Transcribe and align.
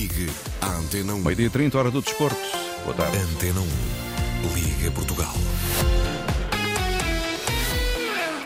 Ligue 0.00 0.30
à 0.62 0.78
Antena 0.78 1.12
1. 1.12 1.20
Meio-dia 1.20 1.50
30, 1.50 1.78
hora 1.78 1.90
do 1.90 2.00
desporto. 2.00 2.38
Boa 2.84 2.96
tarde. 2.96 3.18
Antena 3.18 3.60
1. 3.60 3.66
Liga 4.54 4.90
Portugal. 4.92 5.34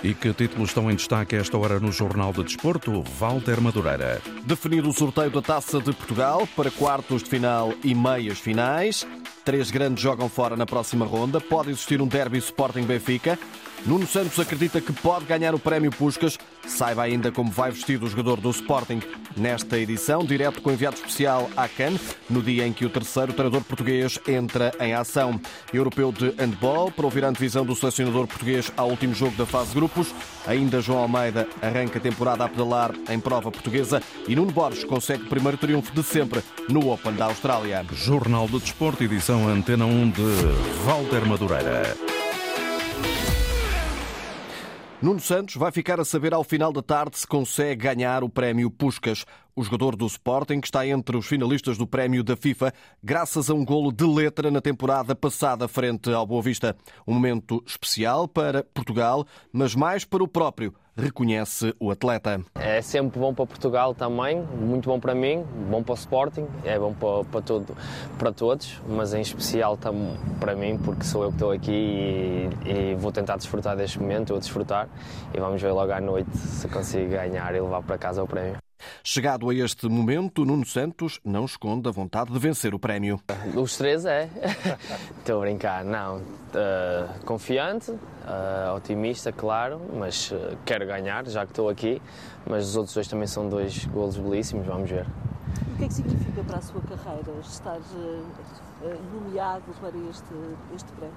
E 0.03 0.13
que 0.15 0.35
títulos 0.35 0.71
estão 0.71 0.91
em 0.91 0.97
destaque 0.97 1.37
a 1.37 1.39
esta 1.39 1.57
hora 1.57 1.79
no 1.79 1.93
Jornal 1.93 2.33
de 2.33 2.43
Desporto? 2.43 3.05
Walter 3.21 3.61
Madureira. 3.61 4.21
Definido 4.45 4.89
o 4.89 4.93
sorteio 4.93 5.31
da 5.31 5.41
Taça 5.41 5.79
de 5.79 5.93
Portugal 5.93 6.45
para 6.57 6.73
quartos 6.73 7.23
de 7.23 7.31
final 7.31 7.73
e 7.85 7.95
meias 7.95 8.41
finais. 8.41 9.07
Três 9.45 9.71
grandes 9.71 10.03
jogam 10.03 10.29
fora 10.29 10.57
na 10.57 10.67
próxima 10.67 11.07
ronda. 11.07 11.41
Pode 11.41 11.71
existir 11.71 12.03
um 12.03 12.09
derby 12.09 12.39
Sporting-Benfica. 12.39 13.39
Nuno 13.87 14.09
Santos 14.09 14.41
acredita 14.41 14.81
que 14.81 14.93
pode 14.93 15.25
ganhar 15.25 15.55
o 15.55 15.59
prémio 15.61 15.93
Puscas. 15.93 16.37
Saiba 16.67 17.03
ainda 17.03 17.31
como 17.31 17.51
vai 17.51 17.71
vestido 17.71 18.07
o 18.07 18.09
jogador 18.09 18.41
do 18.41 18.51
Sporting 18.51 19.01
nesta 19.37 19.79
edição, 19.79 20.25
direto 20.25 20.61
com 20.61 20.71
enviado 20.71 20.97
especial 20.97 21.51
à 21.57 21.69
CAN, 21.69 21.95
no 22.29 22.43
dia 22.43 22.67
em 22.67 22.73
que 22.73 22.85
o 22.85 22.91
terceiro 22.91 23.33
treinador 23.33 23.63
português 23.63 24.19
entra 24.27 24.73
em 24.81 24.95
ação. 24.95 25.41
Europeu 25.73 26.13
de 26.13 26.31
handball, 26.39 26.91
para 26.91 27.05
ouvir 27.05 27.25
a 27.25 27.29
antevisão 27.29 27.65
do 27.65 27.75
selecionador 27.75 28.27
português 28.27 28.73
ao 28.77 28.89
último 28.89 29.15
jogo 29.15 29.37
da 29.37 29.47
fase 29.47 29.71
de 29.71 29.77
grupos. 29.77 30.15
Ainda 30.47 30.81
João 30.81 31.01
Almeida 31.01 31.49
arranca 31.63 31.99
a 31.99 32.03
temporada 32.03 32.45
a 32.45 32.49
pedalar 32.49 32.93
em 33.09 33.19
prova 33.21 33.51
portuguesa 33.51 34.03
e 34.27 34.35
Nuno 34.35 34.53
Borges 34.53 34.85
consegue 34.85 35.25
o 35.25 35.29
primeiro 35.29 35.57
triunfo 35.57 35.93
de 35.93 36.03
sempre 36.03 36.43
no 36.69 36.91
Open 36.93 37.13
da 37.15 37.27
Austrália. 37.27 37.85
Jornal 37.93 38.47
de 38.47 38.59
Desporto, 38.59 39.05
edição 39.05 39.49
Antena 39.49 39.85
1 39.85 40.11
de 40.11 40.23
Walter 40.85 41.27
Madureira. 41.27 41.97
Nuno 45.05 45.21
Santos 45.21 45.57
vai 45.57 45.71
ficar 45.71 46.01
a 46.01 46.05
saber 46.05 46.33
ao 46.33 46.43
final 46.43 46.73
da 46.73 46.81
tarde 46.81 47.19
se 47.19 47.27
consegue 47.27 47.83
ganhar 47.83 48.25
o 48.25 48.29
prémio 48.31 48.71
Puscas. 48.71 49.27
O 49.57 49.63
jogador 49.63 49.95
do 49.95 50.05
Sporting 50.07 50.61
está 50.65 50.85
entre 50.85 51.17
os 51.17 51.27
finalistas 51.27 51.79
do 51.79 51.87
prémio 51.87 52.25
da 52.25 52.37
FIFA 52.37 52.73
graças 53.01 53.49
a 53.49 53.55
um 53.55 53.65
golo 53.65 53.93
de 53.93 54.05
letra 54.05 54.51
na 54.51 54.61
temporada 54.61 55.15
passada 55.15 55.69
frente 55.69 56.13
ao 56.13 56.27
Boa 56.27 56.43
Vista. 56.43 56.77
Um 57.07 57.15
momento 57.15 57.63
especial 57.65 58.27
para 58.27 58.65
Portugal, 58.65 59.25
mas 59.53 59.77
mais 59.77 60.05
para 60.05 60.25
o 60.25 60.27
próprio 60.27 60.75
reconhece 60.97 61.73
o 61.79 61.93
atleta. 61.93 62.45
É 62.57 62.83
sempre 62.83 63.21
bom 63.21 63.33
para 63.33 63.47
Portugal 63.47 63.95
também, 63.95 64.43
muito 64.43 64.89
bom 64.89 64.99
para 64.99 65.15
mim, 65.15 65.45
bom 65.71 65.85
para 65.85 65.93
o 65.93 65.97
Sporting, 65.97 66.49
é 66.65 66.77
bom 66.77 66.93
para, 66.93 67.25
para, 67.25 67.41
todo, 67.41 67.77
para 68.19 68.33
todos, 68.33 68.81
mas 68.89 69.15
em 69.15 69.21
especial 69.21 69.79
para 70.41 70.57
mim, 70.57 70.77
porque 70.79 71.05
sou 71.05 71.23
eu 71.23 71.29
que 71.29 71.37
estou 71.37 71.53
aqui 71.53 71.71
e, 71.71 72.51
e 72.65 72.95
vou 72.97 73.13
tentar 73.13 73.37
desfrutar 73.37 73.77
deste 73.77 74.01
momento, 74.01 74.31
vou 74.31 74.41
desfrutar 74.41 74.89
e 75.33 75.39
vamos 75.39 75.63
ver 75.63 75.71
logo 75.71 75.93
à 75.93 76.01
noite 76.01 76.37
se 76.37 76.67
consigo 76.67 77.11
ganhar 77.11 77.55
e 77.55 77.61
levar 77.61 77.83
para 77.85 77.97
casa 77.97 78.21
o 78.21 78.27
prémio. 78.27 78.57
Chegado 79.03 79.49
a 79.51 79.55
este 79.55 79.89
momento, 79.89 80.45
Nuno 80.45 80.65
Santos 80.65 81.21
não 81.25 81.45
esconde 81.45 81.89
a 81.89 81.93
vontade 81.93 82.33
de 82.33 82.39
vencer 82.39 82.75
o 82.75 82.79
prémio. 82.79 83.21
Os 83.55 83.77
três 83.77 84.05
é. 84.05 84.29
Estou 85.19 85.39
a 85.39 85.41
brincar, 85.41 85.85
não. 85.85 86.17
Uh, 86.19 87.25
confiante, 87.25 87.91
uh, 87.91 88.75
otimista, 88.77 89.33
claro, 89.33 89.81
mas 89.95 90.31
uh, 90.31 90.57
quero 90.65 90.87
ganhar, 90.87 91.27
já 91.27 91.45
que 91.45 91.53
estou 91.53 91.69
aqui. 91.69 92.01
Mas 92.47 92.69
os 92.69 92.77
outros 92.77 92.95
dois 92.95 93.09
também 93.09 93.27
são 93.27 93.49
dois 93.49 93.85
golos 93.87 94.17
belíssimos, 94.17 94.67
vamos 94.67 94.91
ver. 94.91 95.07
O 95.75 95.77
que 95.77 95.85
é 95.85 95.89
que 95.89 95.95
significa 95.95 96.43
para 96.45 96.59
a 96.59 96.63
sua 96.63 96.81
carreira 96.83 97.33
estar 97.41 97.79
nomeado 99.13 99.65
para 99.81 99.97
este, 100.11 100.25
este 100.75 100.93
prémio? 100.93 101.15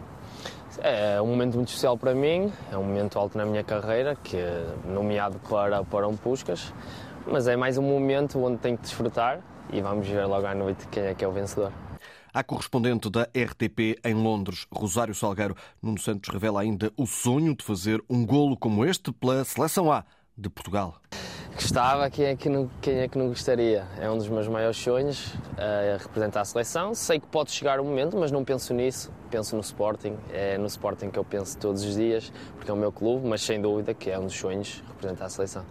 É 0.79 1.21
um 1.21 1.27
momento 1.27 1.55
muito 1.55 1.69
especial 1.69 1.97
para 1.97 2.13
mim, 2.13 2.51
é 2.71 2.77
um 2.77 2.83
momento 2.83 3.17
alto 3.17 3.37
na 3.37 3.45
minha 3.45 3.63
carreira, 3.63 4.15
que 4.15 4.37
é 4.37 4.67
nomeado 4.85 5.39
para, 5.49 5.83
para 5.83 6.07
um 6.07 6.15
Puscas 6.15 6.71
mas 7.29 7.47
é 7.47 7.55
mais 7.55 7.77
um 7.77 7.83
momento 7.83 8.39
onde 8.43 8.57
tenho 8.57 8.77
que 8.77 8.83
desfrutar 8.83 9.39
e 9.71 9.81
vamos 9.81 10.07
ver 10.07 10.25
logo 10.25 10.45
à 10.47 10.55
noite 10.55 10.87
quem 10.87 11.03
é 11.03 11.13
que 11.13 11.23
é 11.23 11.27
o 11.27 11.31
vencedor. 11.31 11.71
A 12.33 12.43
correspondente 12.43 13.09
da 13.09 13.23
RTP 13.23 13.99
em 14.03 14.13
Londres, 14.13 14.67
Rosário 14.71 15.15
Salgueiro, 15.15 15.55
Nuno 15.81 15.99
Santos 15.99 16.29
revela 16.29 16.61
ainda 16.61 16.91
o 16.95 17.05
sonho 17.05 17.55
de 17.55 17.63
fazer 17.63 18.03
um 18.09 18.25
golo 18.25 18.55
como 18.55 18.85
este 18.85 19.11
pela 19.11 19.43
Seleção 19.43 19.91
A 19.91 20.05
de 20.37 20.49
Portugal. 20.49 21.01
Gostava, 21.55 22.07
quem 22.11 22.25
é 22.25 22.35
que 22.35 22.47
não, 22.47 22.69
quem 22.79 22.99
é 22.99 23.07
que 23.07 23.17
não 23.17 23.29
gostaria? 23.29 23.87
É 23.99 24.07
um 24.07 24.15
dos 24.15 24.29
meus 24.29 24.47
maiores 24.47 24.77
sonhos, 24.77 25.33
é 25.57 25.97
representar 25.99 26.41
a 26.41 26.45
seleção. 26.45 26.93
Sei 26.93 27.19
que 27.19 27.25
pode 27.25 27.49
chegar 27.49 27.79
o 27.79 27.83
momento, 27.83 28.15
mas 28.15 28.31
não 28.31 28.45
penso 28.45 28.75
nisso. 28.75 29.11
Penso 29.31 29.55
no 29.55 29.61
Sporting. 29.61 30.15
É 30.31 30.59
no 30.59 30.67
Sporting 30.67 31.09
que 31.09 31.17
eu 31.17 31.25
penso 31.25 31.57
todos 31.57 31.83
os 31.83 31.95
dias, 31.95 32.31
porque 32.55 32.69
é 32.69 32.73
o 32.73 32.77
meu 32.77 32.91
clube, 32.91 33.27
mas 33.27 33.41
sem 33.41 33.59
dúvida 33.59 33.95
que 33.95 34.11
é 34.11 34.19
um 34.19 34.25
dos 34.25 34.35
sonhos 34.35 34.83
representar 34.87 35.25
a 35.25 35.29
seleção. 35.29 35.65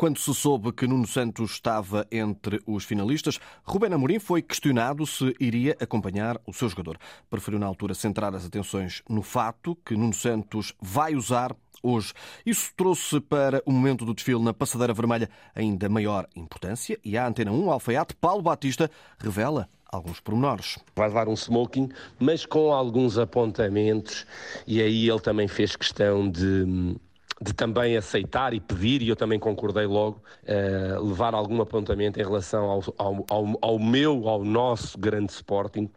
Quando 0.00 0.18
se 0.18 0.32
soube 0.34 0.72
que 0.72 0.86
Nuno 0.86 1.06
Santos 1.06 1.50
estava 1.50 2.06
entre 2.10 2.58
os 2.66 2.86
finalistas, 2.86 3.38
Rubén 3.62 3.92
Amorim 3.92 4.18
foi 4.18 4.40
questionado 4.40 5.06
se 5.06 5.36
iria 5.38 5.76
acompanhar 5.78 6.40
o 6.46 6.54
seu 6.54 6.70
jogador. 6.70 6.96
Preferiu, 7.28 7.60
na 7.60 7.66
altura, 7.66 7.92
centrar 7.92 8.34
as 8.34 8.46
atenções 8.46 9.02
no 9.06 9.20
fato 9.20 9.76
que 9.84 9.94
Nuno 9.94 10.14
Santos 10.14 10.72
vai 10.80 11.14
usar 11.14 11.54
hoje. 11.82 12.14
Isso 12.46 12.72
trouxe 12.74 13.20
para 13.20 13.62
o 13.66 13.72
momento 13.72 14.06
do 14.06 14.14
desfile 14.14 14.42
na 14.42 14.54
Passadeira 14.54 14.94
Vermelha 14.94 15.28
ainda 15.54 15.86
maior 15.86 16.26
importância 16.34 16.98
e 17.04 17.18
a 17.18 17.26
Antena 17.26 17.52
1, 17.52 17.70
Alfaiate, 17.70 18.14
Paulo 18.14 18.40
Batista, 18.40 18.90
revela 19.18 19.68
alguns 19.92 20.18
pormenores. 20.18 20.78
Vai 20.96 21.08
levar 21.08 21.28
um 21.28 21.36
smoking, 21.36 21.90
mas 22.18 22.46
com 22.46 22.72
alguns 22.72 23.18
apontamentos, 23.18 24.24
e 24.66 24.80
aí 24.80 25.10
ele 25.10 25.20
também 25.20 25.46
fez 25.46 25.76
questão 25.76 26.26
de 26.30 26.96
de 27.42 27.54
também 27.54 27.96
aceitar 27.96 28.52
e 28.52 28.60
pedir, 28.60 29.00
e 29.00 29.08
eu 29.08 29.16
também 29.16 29.38
concordei 29.38 29.86
logo, 29.86 30.22
uh, 30.42 31.02
levar 31.02 31.34
algum 31.34 31.60
apontamento 31.62 32.20
em 32.20 32.22
relação 32.22 32.64
ao, 32.64 32.82
ao, 32.98 33.26
ao, 33.30 33.58
ao, 33.62 33.78
meu, 33.78 34.28
ao 34.28 34.44
nosso 34.44 34.98
grande 34.98 35.32
Sporting, 35.32 35.88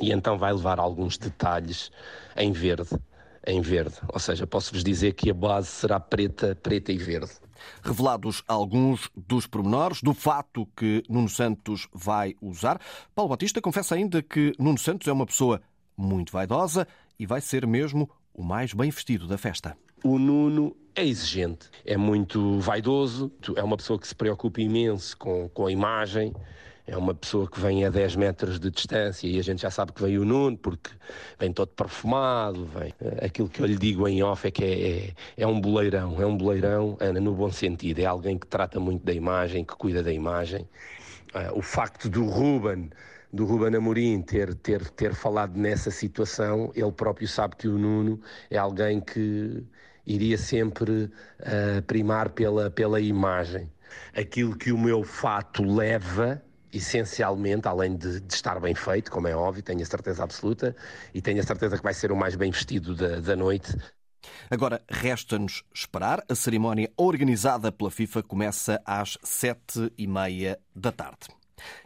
e 0.00 0.12
então 0.12 0.36
vai 0.36 0.52
levar 0.52 0.78
alguns 0.78 1.16
detalhes 1.16 1.90
em 2.36 2.52
verde. 2.52 2.90
Em 3.46 3.62
verde, 3.62 3.94
ou 4.12 4.20
seja, 4.20 4.46
posso-vos 4.46 4.84
dizer 4.84 5.14
que 5.14 5.30
a 5.30 5.34
base 5.34 5.68
será 5.68 5.98
preta, 5.98 6.54
preta 6.62 6.92
e 6.92 6.98
verde. 6.98 7.30
Revelados 7.82 8.42
alguns 8.46 9.08
dos 9.16 9.46
pormenores 9.46 10.02
do 10.02 10.12
fato 10.12 10.68
que 10.76 11.02
Nuno 11.08 11.30
Santos 11.30 11.88
vai 11.90 12.34
usar, 12.42 12.78
Paulo 13.14 13.30
Batista 13.30 13.62
confessa 13.62 13.94
ainda 13.94 14.22
que 14.22 14.52
Nuno 14.58 14.76
Santos 14.76 15.08
é 15.08 15.12
uma 15.12 15.24
pessoa 15.24 15.62
muito 15.96 16.30
vaidosa 16.32 16.86
e 17.18 17.24
vai 17.24 17.40
ser 17.40 17.66
mesmo 17.66 18.10
o 18.34 18.42
mais 18.42 18.74
bem 18.74 18.90
vestido 18.90 19.26
da 19.26 19.38
festa. 19.38 19.74
O 20.02 20.18
Nuno 20.18 20.74
é 20.94 21.04
exigente, 21.04 21.68
é 21.84 21.96
muito 21.96 22.58
vaidoso, 22.58 23.30
é 23.54 23.62
uma 23.62 23.76
pessoa 23.76 23.98
que 23.98 24.08
se 24.08 24.14
preocupa 24.14 24.60
imenso 24.60 25.16
com, 25.16 25.48
com 25.50 25.66
a 25.66 25.72
imagem, 25.72 26.32
é 26.86 26.96
uma 26.96 27.14
pessoa 27.14 27.48
que 27.48 27.60
vem 27.60 27.84
a 27.84 27.90
10 27.90 28.16
metros 28.16 28.58
de 28.58 28.70
distância 28.70 29.28
e 29.28 29.38
a 29.38 29.42
gente 29.42 29.62
já 29.62 29.70
sabe 29.70 29.92
que 29.92 30.02
vem 30.02 30.18
o 30.18 30.24
Nuno 30.24 30.56
porque 30.56 30.90
vem 31.38 31.52
todo 31.52 31.68
perfumado, 31.68 32.64
vem. 32.64 32.94
Eh, 33.00 33.26
aquilo 33.26 33.48
que 33.48 33.60
eu 33.60 33.66
lhe 33.66 33.76
digo 33.76 34.08
em 34.08 34.22
off 34.22 34.48
é 34.48 34.50
que 34.50 34.64
é, 34.64 34.88
é, 34.88 35.14
é 35.36 35.46
um 35.46 35.60
boleirão, 35.60 36.20
é 36.20 36.26
um 36.26 36.36
boleirão 36.36 36.96
Ana, 36.98 37.20
no 37.20 37.34
bom 37.34 37.52
sentido, 37.52 38.00
é 38.00 38.06
alguém 38.06 38.38
que 38.38 38.46
trata 38.46 38.80
muito 38.80 39.04
da 39.04 39.12
imagem, 39.12 39.64
que 39.64 39.76
cuida 39.76 40.02
da 40.02 40.12
imagem. 40.12 40.62
Uh, 41.32 41.58
o 41.58 41.62
facto 41.62 42.08
do 42.08 42.24
Ruben 42.24 42.90
do 43.32 43.44
Ruben 43.44 43.76
Amorim 43.76 44.22
ter, 44.22 44.54
ter, 44.54 44.88
ter 44.90 45.14
falado 45.14 45.56
nessa 45.56 45.90
situação, 45.90 46.72
ele 46.74 46.92
próprio 46.92 47.28
sabe 47.28 47.56
que 47.56 47.68
o 47.68 47.78
Nuno 47.78 48.20
é 48.50 48.58
alguém 48.58 49.00
que 49.00 49.64
iria 50.06 50.36
sempre 50.36 51.04
uh, 51.04 51.82
primar 51.86 52.30
pela, 52.30 52.70
pela 52.70 53.00
imagem. 53.00 53.70
Aquilo 54.14 54.56
que 54.56 54.72
o 54.72 54.78
meu 54.78 55.04
fato 55.04 55.62
leva, 55.62 56.42
essencialmente, 56.72 57.68
além 57.68 57.96
de, 57.96 58.20
de, 58.20 58.34
estar 58.34 58.58
bem 58.60 58.74
feito, 58.74 59.10
como 59.10 59.28
é 59.28 59.34
óbvio, 59.34 59.62
tenho 59.62 59.82
a 59.82 59.84
certeza 59.84 60.24
absoluta, 60.24 60.74
e 61.14 61.20
tenho 61.20 61.40
a 61.40 61.44
certeza 61.44 61.76
que 61.76 61.82
vai 61.82 61.94
ser 61.94 62.10
o 62.10 62.16
mais 62.16 62.34
bem 62.34 62.50
vestido 62.50 62.94
da, 62.94 63.20
da 63.20 63.36
noite. 63.36 63.76
Agora 64.50 64.82
resta-nos 64.88 65.62
esperar. 65.74 66.22
A 66.28 66.34
cerimónia 66.34 66.90
organizada 66.96 67.72
pela 67.72 67.90
FIFA 67.90 68.22
começa 68.22 68.80
às 68.84 69.16
sete 69.22 69.92
e 69.96 70.06
meia 70.06 70.58
da 70.74 70.92
tarde. 70.92 71.39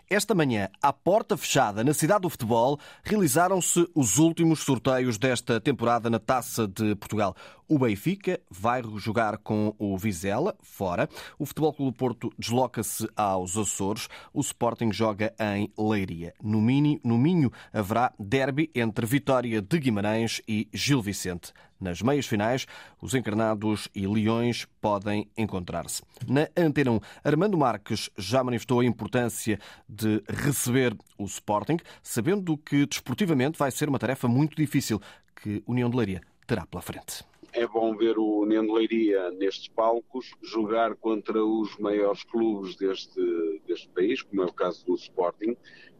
Esta 0.08 0.34
manhã, 0.34 0.68
à 0.82 0.92
porta 0.92 1.36
fechada, 1.36 1.82
na 1.82 1.94
cidade 1.94 2.22
do 2.22 2.30
futebol, 2.30 2.78
realizaram-se 3.02 3.88
os 3.94 4.18
últimos 4.18 4.60
sorteios 4.60 5.16
desta 5.16 5.58
temporada 5.60 6.10
na 6.10 6.18
Taça 6.18 6.68
de 6.68 6.94
Portugal. 6.96 7.34
O 7.66 7.78
Benfica 7.78 8.38
vai 8.50 8.82
jogar 8.96 9.38
com 9.38 9.74
o 9.78 9.96
Vizela, 9.96 10.54
fora. 10.60 11.08
O 11.38 11.46
Futebol 11.46 11.72
Clube 11.72 11.96
Porto 11.96 12.30
desloca-se 12.38 13.08
aos 13.16 13.56
Açores. 13.56 14.08
O 14.34 14.40
Sporting 14.42 14.92
joga 14.92 15.34
em 15.40 15.72
Leiria. 15.78 16.34
No, 16.42 16.60
Mini, 16.60 17.00
no 17.02 17.16
Minho 17.16 17.50
haverá 17.72 18.12
derby 18.18 18.70
entre 18.74 19.06
Vitória 19.06 19.62
de 19.62 19.78
Guimarães 19.78 20.42
e 20.46 20.68
Gil 20.74 21.00
Vicente. 21.00 21.54
Nas 21.80 22.00
meias 22.00 22.26
finais, 22.26 22.66
os 23.00 23.14
encarnados 23.14 23.88
e 23.94 24.06
leões 24.06 24.66
podem 24.80 25.28
encontrar-se. 25.36 26.02
Na 26.26 26.48
Antena 26.56 26.92
1, 26.92 27.00
Armando 27.24 27.58
Marques 27.58 28.10
já 28.16 28.42
manifestou 28.42 28.80
a 28.80 28.84
importância 28.84 29.58
de 29.88 30.22
receber 30.28 30.96
o 31.18 31.24
Sporting, 31.24 31.76
sabendo 32.02 32.56
que 32.56 32.86
desportivamente 32.86 33.58
vai 33.58 33.70
ser 33.70 33.88
uma 33.88 33.98
tarefa 33.98 34.28
muito 34.28 34.56
difícil 34.56 35.00
que 35.34 35.62
União 35.66 35.90
de 35.90 35.96
Leiria 35.96 36.20
terá 36.46 36.66
pela 36.66 36.82
frente. 36.82 37.24
é 37.52 37.66
bom 37.66 37.94
ver 37.96 38.18
o 38.18 38.40
União 38.40 38.66
de 38.66 38.72
Leiria 38.72 39.30
nestes 39.32 39.68
palcos 39.68 40.34
jogar 40.42 40.96
contra 40.96 41.44
os 41.44 41.76
maiores 41.78 42.24
clubes 42.24 42.76
deste, 42.76 43.20
deste 43.66 43.88
país, 43.90 44.22
como 44.22 44.42
é 44.42 44.46
o 44.46 44.52
caso 44.52 44.84
do 44.84 44.94
Sporting, 44.94 45.56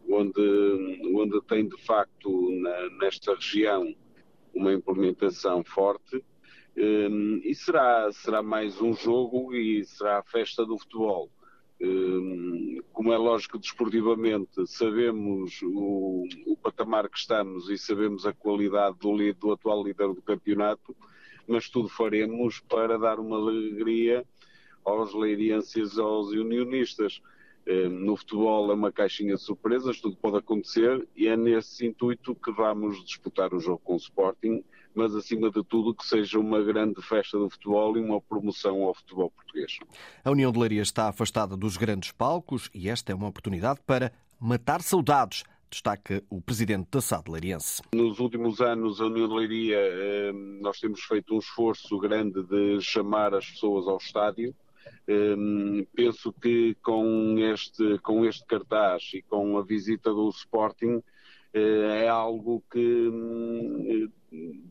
onde, 0.09 0.41
onde 1.15 1.41
tem 1.43 1.67
de 1.67 1.81
facto 1.83 2.49
na, 2.61 2.89
nesta 3.01 3.33
região 3.35 3.95
uma 4.55 4.73
implementação 4.73 5.63
forte. 5.63 6.23
Um, 6.77 7.39
e 7.43 7.53
será, 7.53 8.11
será 8.11 8.41
mais 8.41 8.81
um 8.81 8.93
jogo 8.93 9.53
e 9.53 9.85
será 9.85 10.19
a 10.19 10.23
festa 10.23 10.65
do 10.65 10.77
futebol. 10.77 11.29
Um, 11.81 12.81
como 12.93 13.11
é 13.13 13.17
lógico, 13.17 13.59
desportivamente, 13.59 14.65
sabemos 14.65 15.61
o, 15.61 16.25
o, 16.47 16.57
patamar 16.57 17.09
que 17.09 17.17
estamos 17.17 17.69
e 17.69 17.77
sabemos 17.77 18.25
a 18.25 18.33
qualidade 18.33 18.97
do, 18.99 19.33
do 19.33 19.51
atual 19.51 19.83
líder 19.83 20.13
do 20.13 20.21
campeonato, 20.21 20.95
mas 21.47 21.69
tudo 21.69 21.89
faremos 21.89 22.61
para 22.61 22.97
dar 22.97 23.19
uma 23.19 23.37
alegria 23.37 24.25
aos 24.83 25.13
leirienses 25.13 25.97
e 25.97 25.99
aos 25.99 26.29
unionistas. 26.29 27.21
No 27.89 28.15
futebol 28.15 28.69
é 28.69 28.75
uma 28.75 28.91
caixinha 28.91 29.35
de 29.35 29.41
surpresas, 29.41 29.99
tudo 29.99 30.15
pode 30.15 30.37
acontecer 30.37 31.07
e 31.15 31.27
é 31.27 31.35
nesse 31.35 31.85
intuito 31.85 32.35
que 32.35 32.51
vamos 32.51 33.03
disputar 33.03 33.53
o 33.55 33.59
jogo 33.59 33.81
com 33.83 33.93
o 33.93 33.97
Sporting, 33.97 34.63
mas 34.93 35.15
acima 35.15 35.49
de 35.49 35.63
tudo 35.63 35.93
que 35.93 36.05
seja 36.05 36.39
uma 36.39 36.61
grande 36.61 37.01
festa 37.01 37.39
do 37.39 37.49
futebol 37.49 37.97
e 37.97 37.99
uma 37.99 38.21
promoção 38.21 38.83
ao 38.83 38.93
futebol 38.93 39.31
português. 39.31 39.79
A 40.23 40.29
União 40.29 40.51
de 40.51 40.59
Leiria 40.59 40.83
está 40.83 41.09
afastada 41.09 41.57
dos 41.57 41.75
grandes 41.75 42.11
palcos 42.11 42.69
e 42.73 42.87
esta 42.87 43.11
é 43.11 43.15
uma 43.15 43.27
oportunidade 43.27 43.79
para 43.85 44.11
matar 44.39 44.81
saudades 44.81 45.43
destaca 45.67 46.23
o 46.29 46.39
presidente 46.39 46.87
da 46.89 47.01
SAD 47.01 47.29
Leiriense. 47.29 47.81
Nos 47.93 48.19
últimos 48.19 48.61
anos, 48.61 49.01
a 49.01 49.07
União 49.07 49.27
de 49.27 49.33
Leiria, 49.33 49.77
nós 50.61 50.79
temos 50.79 51.01
feito 51.01 51.35
um 51.35 51.39
esforço 51.39 51.97
grande 51.99 52.43
de 52.43 52.79
chamar 52.81 53.33
as 53.33 53.49
pessoas 53.49 53.87
ao 53.87 53.97
estádio 53.97 54.55
um, 55.07 55.85
penso 55.93 56.33
que 56.33 56.75
com 56.81 57.37
este, 57.37 57.99
com 57.99 58.25
este 58.25 58.45
cartaz 58.45 59.11
e 59.13 59.21
com 59.21 59.57
a 59.57 59.63
visita 59.63 60.11
do 60.11 60.29
Sporting 60.29 60.95
uh, 60.95 61.03
é 61.53 62.07
algo 62.07 62.63
que 62.71 63.07
um, 63.07 64.09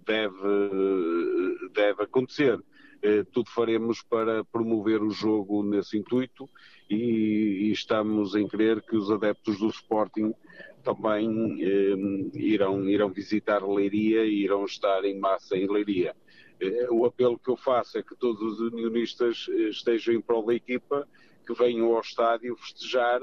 deve, 0.05 1.71
deve 1.73 2.03
acontecer. 2.03 2.57
Uh, 2.57 3.25
tudo 3.33 3.51
faremos 3.51 4.03
para 4.03 4.45
promover 4.45 5.03
o 5.03 5.11
jogo 5.11 5.63
nesse 5.63 5.99
intuito 5.99 6.49
e, 6.89 7.69
e, 7.69 7.73
estamos 7.73 8.35
em 8.35 8.49
crer 8.49 8.81
que 8.83 8.97
os 8.97 9.11
adeptos 9.11 9.59
do 9.59 9.69
Sporting 9.69 10.33
também 10.83 11.29
um, 11.29 12.31
irão, 12.35 12.89
irão 12.89 13.11
visitar 13.11 13.63
Leiria 13.63 14.25
e 14.25 14.43
irão 14.43 14.65
estar 14.65 15.05
em 15.05 15.19
massa 15.19 15.57
em 15.57 15.71
Leiria. 15.71 16.15
Eh, 16.61 16.87
o 16.91 17.05
apelo 17.05 17.39
que 17.39 17.51
eu 17.51 17.57
faço 17.57 17.99
é 17.99 18.03
que 18.03 18.17
todos 18.17 18.41
os 18.43 18.61
unionistas 18.61 19.47
eh, 19.51 19.69
estejam 19.69 20.15
em 20.15 20.21
prol 20.21 20.47
da 20.47 20.55
equipa, 20.55 21.09
que 21.47 21.55
venham 21.55 21.95
ao 21.95 22.01
estádio 22.01 22.57
festejar, 22.57 23.23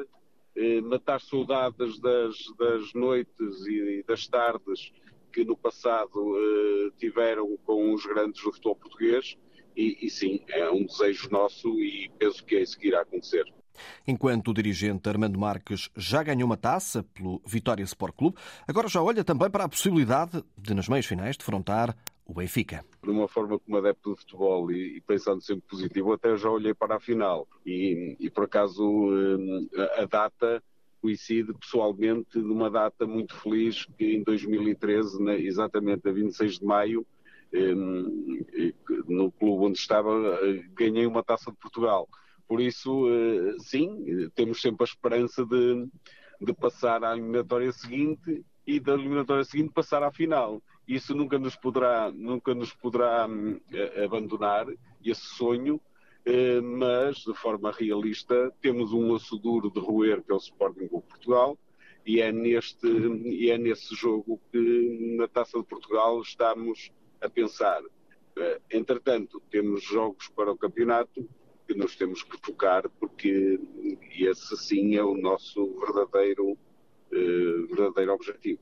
eh, 0.56 0.82
matar 0.82 1.22
saudades 1.22 2.00
das, 2.00 2.36
das 2.58 2.94
noites 2.94 3.66
e 3.66 4.04
das 4.08 4.28
tardes 4.28 4.92
que 5.32 5.46
no 5.46 5.56
passado 5.56 6.92
tiveram 6.98 7.56
com 7.66 7.94
os 7.94 8.06
grandes 8.06 8.44
do 8.44 8.52
futebol 8.52 8.76
português. 8.76 9.38
E, 9.78 10.06
e 10.06 10.10
sim, 10.10 10.44
é 10.50 10.70
um 10.70 10.86
desejo 10.86 11.30
nosso 11.30 11.80
e 11.80 12.12
penso 12.20 12.44
que 12.44 12.58
é 12.58 12.62
isso 12.62 12.78
que 12.78 12.90
irá 12.90 13.02
acontecer. 13.02 13.46
Enquanto 14.08 14.50
o 14.50 14.54
dirigente 14.54 15.08
Armando 15.10 15.40
Marques 15.40 15.90
já 15.96 16.24
ganhou 16.24 16.46
uma 16.46 16.58
taça 16.58 17.04
pelo 17.14 17.42
Vitória 17.46 17.84
Sport 17.84 18.16
Clube, 18.16 18.38
agora 18.68 18.88
já 18.88 19.02
olha 19.02 19.24
também 19.24 19.50
para 19.50 19.64
a 19.64 19.70
possibilidade 19.70 20.44
de, 20.58 20.74
nas 20.74 20.88
meias 20.88 21.06
finais, 21.06 21.38
defrontar 21.38 21.96
o 22.26 22.34
Benfica. 22.34 22.84
De 23.04 23.10
uma 23.10 23.28
forma 23.28 23.60
como 23.60 23.78
adepto 23.78 24.14
de 24.14 24.22
futebol 24.22 24.72
e, 24.72 24.98
e, 24.98 25.02
pensando 25.02 25.42
sempre 25.42 25.64
positivo, 25.68 26.14
até 26.14 26.36
já 26.38 26.50
olhei 26.50 26.74
para 26.74 26.96
a 26.96 27.00
final 27.00 27.48
e, 27.66 28.16
e 28.20 28.30
por 28.30 28.46
acaso 28.46 28.84
hum, 28.84 29.68
a, 29.98 30.06
data 30.06 30.64
coincide 31.02 31.54
pessoalmente 31.54 32.38
numa 32.38 32.70
data 32.70 33.06
muito 33.06 33.36
feliz 33.36 33.86
que 33.98 34.16
em 34.16 34.24
2013, 34.24 35.18
exatamente 35.46 36.08
a 36.08 36.12
26 36.12 36.60
de 36.60 36.66
maio, 36.66 37.06
hum, 37.54 38.46
no 39.08 39.32
clube 39.32 39.66
onde 39.66 39.78
estava, 39.78 40.12
eh, 40.44 40.64
ganhei 40.74 41.06
uma 41.06 41.24
taça 41.24 41.52
de 41.52 41.58
Portugal. 41.58 42.08
Por 42.52 42.60
isso, 42.60 43.08
eh, 43.08 43.56
sim, 43.60 44.30
temos 44.36 44.60
sempre 44.60 44.84
a 44.84 44.92
esperança 44.92 45.46
de, 45.46 45.88
de 46.42 46.54
passar 46.54 47.02
à 47.02 47.14
eliminatória 47.14 47.72
seguinte 47.72 48.44
e 48.68 48.78
da 48.78 48.92
eliminatória 48.94 49.46
seguinte 49.46 49.72
passar 49.72 50.04
à 50.04 50.12
final 50.12 50.62
isso 50.86 51.16
nunca 51.16 51.40
nos 51.40 51.56
poderá, 51.56 52.12
nunca 52.12 52.54
nos 52.54 52.74
poderá 52.74 53.26
hum, 53.26 53.58
abandonar, 54.04 54.68
esse 55.02 55.22
sonho, 55.22 55.80
eh, 56.26 56.60
mas 56.60 57.20
de 57.20 57.34
forma 57.36 57.72
realista 57.72 58.54
temos 58.62 58.92
um 58.92 59.12
osso 59.12 59.38
duro 59.38 59.72
de 59.72 59.80
roer 59.80 60.22
que 60.22 60.34
é 60.34 60.36
o 60.36 60.38
Sporting 60.38 60.90
Clube 60.90 61.08
Portugal 61.08 61.58
e 62.06 62.20
é, 62.20 62.34
neste, 62.34 62.86
e 62.86 63.50
é 63.50 63.58
nesse 63.58 63.96
jogo 63.96 64.42
que 64.52 65.16
na 65.18 65.26
Taça 65.30 65.58
de 65.58 65.64
Portugal 65.64 66.22
estamos 66.22 66.92
a 67.22 67.30
pensar. 67.30 67.82
Eh, 68.38 68.62
entretanto, 68.72 69.42
temos 69.50 69.82
jogos 69.86 70.28
para 70.28 70.52
o 70.52 70.58
campeonato 70.58 71.26
que 71.68 71.74
nos 71.74 71.96
temos 71.96 72.24
que 72.24 72.38
focar 72.38 72.90
porque 73.00 73.60
esse 74.18 74.58
sim 74.58 74.96
é 74.96 75.04
o 75.04 75.16
nosso 75.16 75.80
verdadeiro, 75.80 76.58
eh, 77.12 77.66
verdadeiro 77.70 78.14
objetivo. 78.14 78.60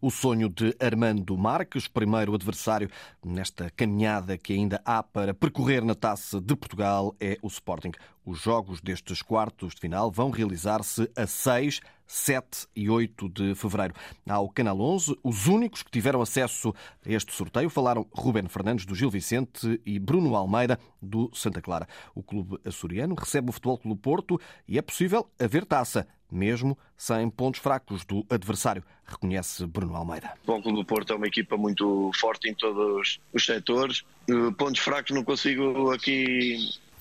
O 0.00 0.10
sonho 0.10 0.48
de 0.48 0.74
Armando 0.78 1.36
Marques, 1.36 1.88
primeiro 1.88 2.34
adversário 2.34 2.88
nesta 3.24 3.70
caminhada 3.70 4.38
que 4.38 4.52
ainda 4.52 4.80
há 4.84 5.02
para 5.02 5.34
percorrer 5.34 5.84
na 5.84 5.94
Taça 5.94 6.40
de 6.40 6.54
Portugal, 6.54 7.14
é 7.18 7.36
o 7.42 7.48
Sporting. 7.48 7.92
Os 8.24 8.40
jogos 8.40 8.80
destes 8.80 9.22
quartos 9.22 9.74
de 9.74 9.80
final 9.80 10.10
vão 10.10 10.30
realizar-se 10.30 11.10
a 11.16 11.26
6, 11.26 11.80
7 12.06 12.66
e 12.74 12.88
8 12.88 13.28
de 13.28 13.54
fevereiro. 13.54 13.94
Ao 14.28 14.48
Canal 14.48 14.80
11, 14.80 15.18
os 15.22 15.46
únicos 15.46 15.82
que 15.82 15.90
tiveram 15.90 16.22
acesso 16.22 16.74
a 17.04 17.10
este 17.10 17.32
sorteio 17.32 17.68
falaram 17.68 18.06
Ruben 18.12 18.48
Fernandes, 18.48 18.86
do 18.86 18.94
Gil 18.94 19.10
Vicente, 19.10 19.80
e 19.84 19.98
Bruno 19.98 20.34
Almeida, 20.34 20.78
do 21.00 21.30
Santa 21.34 21.60
Clara. 21.60 21.88
O 22.14 22.22
clube 22.22 22.58
açoriano 22.64 23.14
recebe 23.14 23.50
o 23.50 23.52
Futebol 23.52 23.78
Clube 23.78 24.00
Porto 24.00 24.40
e 24.68 24.78
é 24.78 24.82
possível 24.82 25.28
haver 25.38 25.64
taça 25.64 26.06
mesmo 26.30 26.76
sem 26.96 27.28
pontos 27.30 27.60
fracos 27.60 28.04
do 28.04 28.26
adversário, 28.28 28.82
reconhece 29.04 29.66
Bruno 29.66 29.94
Almeida. 29.94 30.32
O 30.46 30.60
Clube 30.60 30.78
do 30.78 30.84
Porto 30.84 31.12
é 31.12 31.16
uma 31.16 31.26
equipa 31.26 31.56
muito 31.56 32.10
forte 32.14 32.48
em 32.48 32.54
todos 32.54 33.20
os 33.32 33.44
setores. 33.44 34.04
Eh, 34.28 34.50
pontos 34.56 34.80
fracos 34.80 35.12
não 35.12 35.24
consigo 35.24 35.92
aqui 35.92 36.58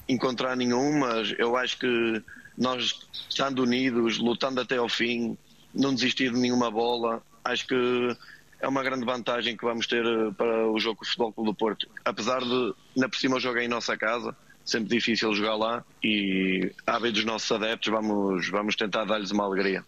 encontrar 0.07 0.55
nenhum, 0.55 0.99
mas 0.99 1.33
eu 1.37 1.55
acho 1.55 1.79
que 1.79 2.23
nós, 2.57 2.99
estando 3.29 3.63
unidos, 3.63 4.17
lutando 4.17 4.61
até 4.61 4.77
ao 4.77 4.89
fim, 4.89 5.37
não 5.73 5.93
desistir 5.93 6.31
de 6.31 6.39
nenhuma 6.39 6.71
bola, 6.71 7.21
acho 7.43 7.67
que 7.67 8.17
é 8.59 8.67
uma 8.67 8.83
grande 8.83 9.05
vantagem 9.05 9.55
que 9.55 9.65
vamos 9.65 9.87
ter 9.87 10.05
eh, 10.05 10.31
para 10.37 10.67
o 10.69 10.79
jogo 10.79 10.97
com 10.97 11.03
o 11.03 11.07
Futebol 11.07 11.33
Clube 11.33 11.49
do 11.49 11.55
Porto. 11.55 11.87
Apesar 12.03 12.39
de, 12.39 12.73
na 12.95 13.09
por 13.09 13.17
cima, 13.17 13.39
jogo 13.39 13.59
é 13.59 13.65
em 13.65 13.67
nossa 13.67 13.97
casa, 13.97 14.35
sempre 14.63 14.89
difícil 14.89 15.33
jogar 15.33 15.55
lá 15.55 15.85
e, 16.03 16.71
à 16.87 16.97
vez 16.97 17.13
dos 17.13 17.25
nossos 17.25 17.51
adeptos, 17.51 17.91
vamos, 17.91 18.49
vamos 18.49 18.75
tentar 18.75 19.05
dar-lhes 19.05 19.31
uma 19.31 19.45
alegria. 19.45 19.83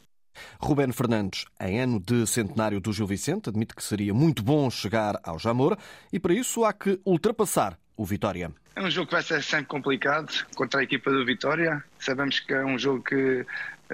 Ruben 0.60 0.92
Fernandes, 0.92 1.46
em 1.60 1.80
ano 1.80 2.00
de 2.00 2.28
centenário 2.28 2.80
do 2.80 2.94
Gil 2.94 3.08
Vicente, 3.08 3.50
admite 3.50 3.74
que 3.74 3.84
seria 3.84 4.14
muito 4.14 4.44
bom 4.44 4.70
chegar 4.70 5.20
ao 5.24 5.40
Jamor 5.40 5.76
e 6.14 6.20
para 6.20 6.34
isso 6.34 6.64
há 6.64 6.72
que 6.72 7.00
ultrapassar 7.04 7.80
o 7.98 8.06
Vitória. 8.06 8.52
É 8.76 8.82
um 8.82 8.90
jogo 8.92 9.08
que 9.08 9.14
vai 9.14 9.24
ser 9.24 9.44
sempre 9.44 9.66
complicado 9.66 10.32
contra 10.56 10.80
a 10.80 10.84
equipa 10.84 11.12
do 11.12 11.26
Vitória. 11.26 11.84
Sabemos 12.00 12.40
que 12.40 12.54
é 12.54 12.64
um 12.64 12.78
jogo 12.78 13.04
que 13.04 13.46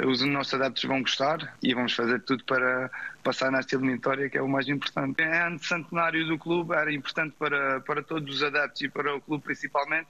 os 0.05 0.21
nossos 0.21 0.53
adeptos 0.55 0.83
vão 0.83 1.01
gostar 1.01 1.55
e 1.63 1.73
vamos 1.73 1.93
fazer 1.93 2.21
tudo 2.21 2.43
para 2.43 2.91
passar 3.23 3.51
nesta 3.51 3.75
eliminatória, 3.75 4.29
que 4.29 4.37
é 4.37 4.41
o 4.41 4.47
mais 4.47 4.67
importante. 4.67 5.21
É 5.21 5.47
ano 5.47 5.57
centenário 5.63 6.27
do 6.27 6.37
clube, 6.37 6.75
era 6.75 6.91
importante 6.91 7.33
para, 7.39 7.79
para 7.81 8.03
todos 8.03 8.35
os 8.35 8.43
adeptos 8.43 8.81
e 8.81 8.89
para 8.89 9.15
o 9.15 9.21
clube 9.21 9.43
principalmente 9.43 10.07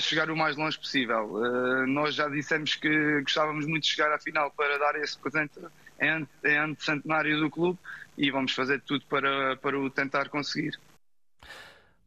chegar 0.00 0.30
o 0.30 0.36
mais 0.36 0.56
longe 0.56 0.78
possível. 0.78 1.34
Uh, 1.34 1.86
nós 1.86 2.14
já 2.14 2.28
dissemos 2.28 2.74
que 2.74 3.20
gostávamos 3.22 3.66
muito 3.66 3.84
de 3.84 3.90
chegar 3.90 4.12
à 4.12 4.18
final 4.18 4.50
para 4.50 4.76
dar 4.78 4.96
esse 4.96 5.16
presente 5.18 5.58
em, 6.00 6.26
em 6.44 6.76
centenário 6.78 7.38
do 7.40 7.50
clube 7.50 7.78
e 8.16 8.30
vamos 8.30 8.52
fazer 8.52 8.80
tudo 8.80 9.04
para, 9.06 9.56
para 9.56 9.78
o 9.78 9.88
tentar 9.88 10.28
conseguir. 10.28 10.78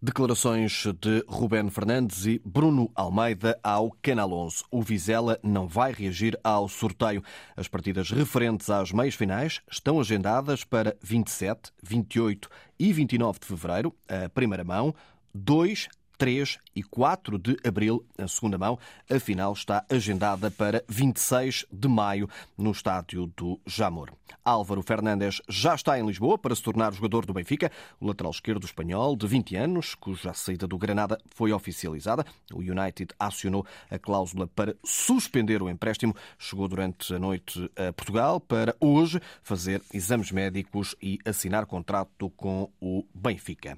Declarações 0.03 0.86
de 1.00 1.24
Ruben 1.27 1.70
Fernandes 1.70 2.25
e 2.25 2.41
Bruno 2.43 2.89
Almeida 2.96 3.60
ao 3.63 3.96
Canal 4.01 4.34
11. 4.34 4.63
O 4.72 4.81
Vizela 4.81 5.39
não 5.43 5.67
vai 5.67 5.93
reagir 5.93 6.36
ao 6.43 6.67
sorteio. 6.67 7.24
As 7.55 7.67
partidas 7.67 8.10
referentes 8.10 8.72
às 8.72 8.91
meias 8.91 9.13
finais 9.13 9.62
estão 9.70 10.00
agendadas 10.00 10.63
para 10.63 10.98
27, 11.03 11.72
28 11.84 12.50
e 12.79 12.91
29 12.91 13.41
de 13.41 13.46
fevereiro, 13.46 13.96
a 14.10 14.27
primeira 14.27 14.63
mão, 14.63 14.91
2, 15.36 15.88
3 16.18 16.60
e 16.75 16.84
4 16.84 17.38
de 17.38 17.58
abril, 17.65 18.06
a 18.18 18.27
segunda 18.27 18.58
mão. 18.58 18.77
A 19.10 19.20
final 19.20 19.53
está 19.53 19.84
agendada 19.89 20.51
para 20.51 20.84
26 20.88 21.65
de 21.72 21.88
maio 21.88 22.30
no 22.58 22.72
estádio 22.72 23.27
do 23.36 23.60
Jamor. 23.65 24.13
Álvaro 24.44 24.82
Fernandes 24.82 25.41
já 25.50 25.75
está 25.75 26.00
em 26.00 26.06
Lisboa 26.06 26.38
para 26.38 26.56
se 26.56 26.62
tornar 26.62 26.94
jogador 26.94 27.25
do 27.25 27.34
Benfica. 27.34 27.72
O 28.00 28.08
lateral 28.08 28.32
esquerdo 28.32 28.65
espanhol, 28.65 29.15
de 29.15 29.27
20 29.27 29.56
anos, 29.56 29.96
cuja 29.96 30.34
saída 30.34 30.68
do 30.68 30.77
Granada 30.77 31.20
foi 31.30 31.51
oficializada. 31.51 32.25
O 32.53 32.60
United 32.60 33.13
acionou 33.20 33.65
a 33.89 34.00
cláusula 34.00 34.48
para 34.48 34.75
suspender 34.84 35.62
o 35.62 35.70
empréstimo. 35.70 36.15
Chegou 36.38 36.68
durante 36.68 37.13
a 37.13 37.20
noite 37.20 37.70
a 37.75 37.91
Portugal 37.94 38.39
para 38.39 38.75
hoje 38.80 39.20
fazer 39.44 39.82
exames 39.94 40.32
médicos 40.32 40.96
e 41.01 41.20
assinar 41.25 41.65
contrato 41.65 42.30
com 42.32 42.70
o 42.80 43.06
Benfica. 43.13 43.77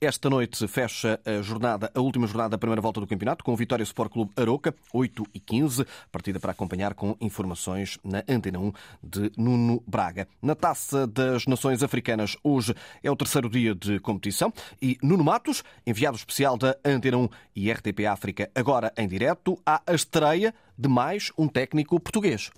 Esta 0.00 0.30
noite 0.30 0.68
fecha 0.68 1.20
a 1.24 1.42
jornada, 1.42 1.90
a 1.94 2.00
última 2.00 2.26
jornada 2.26 2.50
da 2.50 2.58
primeira 2.58 2.80
volta 2.80 3.00
do 3.00 3.06
campeonato, 3.06 3.42
com 3.42 3.52
o 3.52 3.56
Vitória 3.56 3.82
Sport 3.82 4.12
Clube 4.12 4.32
Aroca, 4.36 4.74
8 4.92 5.24
e 5.34 5.40
15, 5.40 5.84
partida 6.12 6.38
para 6.38 6.52
acompanhar 6.52 6.94
com 6.94 7.16
informações 7.20 7.98
na 8.04 8.22
Antena 8.28 8.60
1 8.60 8.72
de 9.02 9.32
Nuno 9.36 9.82
Braga. 9.86 10.28
Na 10.40 10.54
Taça 10.54 11.06
das 11.06 11.46
Nações 11.46 11.82
Africanas, 11.82 12.36
hoje 12.44 12.74
é 13.02 13.10
o 13.10 13.16
terceiro 13.16 13.50
dia 13.50 13.74
de 13.74 13.98
competição 13.98 14.52
e 14.80 14.96
Nuno 15.02 15.24
Matos, 15.24 15.64
enviado 15.86 16.16
especial 16.16 16.56
da 16.56 16.76
Antena 16.84 17.18
1 17.18 17.28
e 17.56 17.72
RTP 17.72 18.06
África, 18.06 18.50
agora 18.54 18.92
em 18.96 19.08
direto, 19.08 19.58
há 19.66 19.82
a 19.84 19.94
estreia 19.94 20.54
de 20.76 20.88
mais 20.88 21.32
um 21.36 21.48
técnico 21.48 21.98
português. 21.98 22.52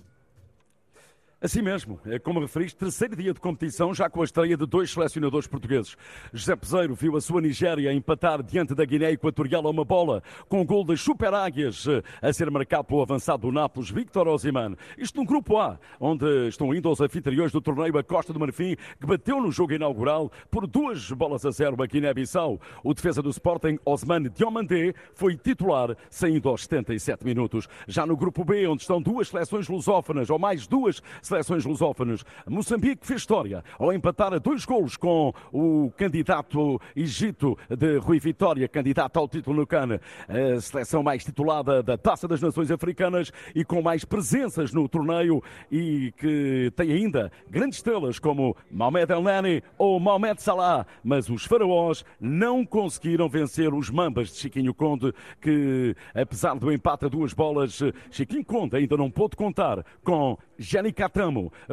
Assim 1.43 1.63
mesmo, 1.63 1.99
é 2.05 2.19
como 2.19 2.39
referiste, 2.39 2.77
terceiro 2.77 3.15
dia 3.15 3.33
de 3.33 3.39
competição, 3.39 3.95
já 3.95 4.07
com 4.07 4.21
a 4.21 4.23
estreia 4.23 4.55
de 4.55 4.63
dois 4.63 4.91
selecionadores 4.91 5.47
portugueses. 5.47 5.97
José 6.31 6.55
Peseiro 6.55 6.93
viu 6.93 7.17
a 7.17 7.21
sua 7.21 7.41
Nigéria 7.41 7.91
empatar 7.91 8.43
diante 8.43 8.75
da 8.75 8.85
Guiné 8.85 9.13
Equatorial 9.13 9.65
a 9.65 9.71
uma 9.71 9.83
bola, 9.83 10.21
com 10.47 10.61
o 10.61 10.63
gol 10.63 10.83
das 10.83 11.01
Super 11.01 11.33
Águias 11.33 11.87
eh, 11.87 12.03
a 12.21 12.31
ser 12.31 12.51
marcado 12.51 12.83
pelo 12.83 13.01
avançado 13.01 13.47
do 13.47 13.51
Nápoles, 13.51 13.89
Victor 13.89 14.27
Osimhen. 14.27 14.77
Isto 14.99 15.17
no 15.19 15.25
Grupo 15.25 15.57
A, 15.57 15.79
onde 15.99 16.47
estão 16.47 16.75
indo 16.75 16.91
os 16.91 17.01
anfitriões 17.01 17.51
do 17.51 17.59
torneio 17.59 17.97
a 17.97 18.03
Costa 18.03 18.31
do 18.31 18.39
Marfim, 18.39 18.75
que 18.99 19.07
bateu 19.07 19.41
no 19.41 19.51
jogo 19.51 19.73
inaugural 19.73 20.31
por 20.51 20.67
duas 20.67 21.11
bolas 21.11 21.43
a 21.43 21.49
zero 21.49 21.81
a 21.81 21.87
Guiné-Bissau. 21.87 22.61
O 22.83 22.93
defesa 22.93 23.19
do 23.19 23.31
Sporting, 23.31 23.79
Osman 23.83 24.29
Diomandé, 24.29 24.93
foi 25.15 25.35
titular, 25.35 25.97
saindo 26.07 26.49
aos 26.49 26.65
77 26.65 27.25
minutos. 27.25 27.67
Já 27.87 28.05
no 28.05 28.15
Grupo 28.15 28.45
B, 28.45 28.67
onde 28.67 28.83
estão 28.83 29.01
duas 29.01 29.29
seleções 29.29 29.67
lusófonas, 29.67 30.29
ou 30.29 30.37
mais 30.37 30.67
duas 30.67 31.01
seleções 31.31 31.63
lusófonas. 31.63 32.25
Moçambique 32.45 33.07
fez 33.07 33.21
história 33.21 33.63
ao 33.79 33.93
empatar 33.93 34.33
a 34.33 34.37
dois 34.37 34.65
golos 34.65 34.97
com 34.97 35.33
o 35.53 35.89
candidato 35.95 36.79
Egito 36.93 37.57
de 37.69 37.97
Rui 37.97 38.19
Vitória, 38.19 38.67
candidato 38.67 39.17
ao 39.17 39.29
título 39.29 39.61
no 39.61 39.67
CAN, 39.67 39.97
a 40.27 40.59
seleção 40.59 41.01
mais 41.01 41.23
titulada 41.23 41.81
da 41.81 41.97
Taça 41.97 42.27
das 42.27 42.41
Nações 42.41 42.69
Africanas 42.69 43.31
e 43.55 43.63
com 43.63 43.81
mais 43.81 44.03
presenças 44.03 44.73
no 44.73 44.89
torneio 44.89 45.41
e 45.71 46.11
que 46.17 46.69
tem 46.75 46.91
ainda 46.91 47.31
grandes 47.49 47.77
estrelas 47.77 48.19
como 48.19 48.55
Mohamed 48.69 49.09
El 49.11 49.21
Nani 49.21 49.63
ou 49.77 49.99
Mohamed 50.01 50.41
Salah, 50.41 50.85
mas 51.01 51.29
os 51.29 51.45
faraós 51.45 52.03
não 52.19 52.65
conseguiram 52.65 53.29
vencer 53.29 53.73
os 53.73 53.89
Mambas 53.89 54.33
de 54.33 54.37
Chiquinho 54.37 54.73
Conde, 54.73 55.13
que 55.39 55.95
apesar 56.13 56.55
do 56.55 56.71
empate 56.71 57.05
a 57.05 57.07
duas 57.07 57.33
bolas, 57.33 57.79
Chiquinho 58.09 58.43
Conde 58.43 58.75
ainda 58.75 58.97
não 58.97 59.09
pôde 59.09 59.37
contar 59.37 59.85
com 60.03 60.37
Jani 60.57 60.91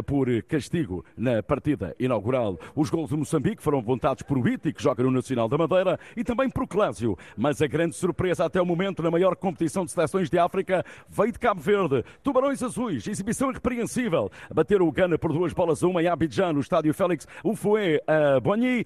Por 0.06 0.42
castigo 0.42 1.04
na 1.16 1.42
partida 1.42 1.94
inaugural. 1.98 2.58
Os 2.74 2.90
gols 2.90 3.10
de 3.10 3.16
Moçambique 3.16 3.62
foram 3.62 3.78
apontados 3.78 4.22
por 4.22 4.38
Witty, 4.38 4.72
que 4.72 4.82
joga 4.82 5.02
no 5.02 5.10
Nacional 5.10 5.48
da 5.48 5.56
Madeira, 5.56 5.98
e 6.16 6.22
também 6.22 6.50
por 6.50 6.66
Clésio. 6.66 7.16
Mas 7.36 7.62
a 7.62 7.66
grande 7.66 7.94
surpresa 7.94 8.44
até 8.44 8.60
o 8.60 8.66
momento 8.66 9.02
na 9.02 9.10
maior 9.10 9.34
competição 9.36 9.84
de 9.84 9.92
seleções 9.92 10.28
de 10.28 10.38
África 10.38 10.84
veio 11.08 11.32
de 11.32 11.38
Cabo 11.38 11.60
Verde. 11.60 12.04
Tubarões 12.22 12.62
Azuis, 12.62 13.06
exibição 13.06 13.50
irrepreensível. 13.50 14.30
Bateram 14.54 14.86
o 14.86 14.92
Gana 14.92 15.16
por 15.18 15.32
duas 15.32 15.52
bolas 15.52 15.82
a 15.82 15.86
uma 15.86 16.02
em 16.02 16.06
Abidjan, 16.08 16.52
no 16.52 16.60
estádio 16.60 16.92
Félix 16.92 17.26
Ufoué 17.44 18.00
a 18.06 18.40
Bonny. 18.40 18.84